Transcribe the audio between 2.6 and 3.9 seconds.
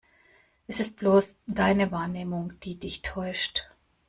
die dich täuscht.